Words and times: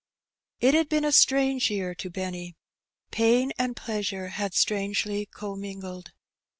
It 0.59 0.73
had 0.73 0.89
been 0.89 1.05
a 1.05 1.11
strange 1.11 1.69
year 1.69 1.93
to 1.93 2.09
Benny. 2.09 2.55
Pain 3.11 3.51
and 3.59 3.75
pleasure 3.75 4.29
had 4.29 4.55
strangely 4.55 5.27
commingled. 5.27 6.11